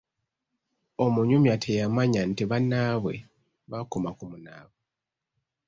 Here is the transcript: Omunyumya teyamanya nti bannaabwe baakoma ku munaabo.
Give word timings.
Omunyumya 1.05 1.53
teyamanya 1.63 2.21
nti 2.29 2.43
bannaabwe 2.49 3.13
baakoma 3.69 4.09
ku 4.17 4.23
munaabo. 4.31 4.77